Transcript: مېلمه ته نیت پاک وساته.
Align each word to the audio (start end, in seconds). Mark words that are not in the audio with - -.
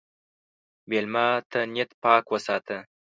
مېلمه 0.89 1.25
ته 1.51 1.59
نیت 1.73 1.91
پاک 2.03 2.25
وساته. 2.29 2.77